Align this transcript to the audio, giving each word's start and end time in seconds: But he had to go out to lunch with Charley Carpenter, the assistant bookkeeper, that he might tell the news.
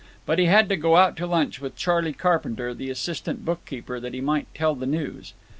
But 0.25 0.39
he 0.39 0.45
had 0.45 0.67
to 0.69 0.75
go 0.77 0.95
out 0.95 1.15
to 1.17 1.27
lunch 1.27 1.61
with 1.61 1.75
Charley 1.75 2.11
Carpenter, 2.11 2.73
the 2.73 2.89
assistant 2.89 3.45
bookkeeper, 3.45 3.99
that 3.99 4.15
he 4.15 4.19
might 4.21 4.47
tell 4.55 4.73
the 4.73 4.87
news. 4.87 5.35